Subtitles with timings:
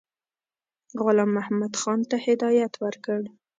[1.03, 3.21] غلام محمدخان ته هدایت ورکړ.